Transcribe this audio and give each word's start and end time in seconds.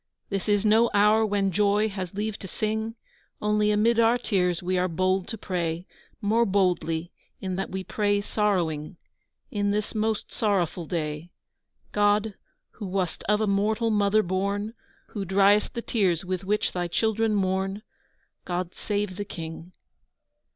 This 0.29 0.49
is 0.49 0.65
no 0.65 0.89
hour 0.95 1.23
when 1.23 1.51
joy 1.51 1.87
has 1.87 2.15
leave 2.15 2.35
to 2.39 2.47
sing; 2.47 2.95
Only, 3.39 3.69
amid 3.69 3.99
our 3.99 4.17
tears, 4.17 4.63
we 4.63 4.75
are 4.75 4.87
bold 4.87 5.27
to 5.27 5.37
pray, 5.37 5.85
More 6.21 6.43
boldly, 6.43 7.11
in 7.39 7.55
that 7.57 7.69
we 7.69 7.83
pray 7.83 8.19
sorrowing, 8.19 8.97
In 9.51 9.69
this 9.69 9.93
most 9.93 10.31
sorrowful 10.33 10.87
day. 10.87 11.29
God, 11.91 12.33
who 12.71 12.87
wast 12.87 13.23
of 13.29 13.41
a 13.41 13.45
mortal 13.45 13.91
Mother 13.91 14.23
born, 14.23 14.73
Who 15.09 15.23
driest 15.23 15.75
the 15.75 15.83
tears 15.83 16.25
with 16.25 16.43
which 16.43 16.71
Thy 16.71 16.87
children 16.87 17.35
mourn, 17.35 17.83
God, 18.43 18.73
save 18.73 19.17
the 19.17 19.23
King! 19.25 19.71